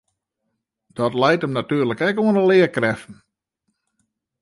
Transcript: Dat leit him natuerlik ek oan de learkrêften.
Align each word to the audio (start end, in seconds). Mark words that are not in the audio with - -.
Dat 0.99 1.13
leit 1.21 1.43
him 1.43 1.53
natuerlik 1.59 2.01
ek 2.09 2.17
oan 2.23 2.37
de 2.37 2.43
learkrêften. 2.51 3.17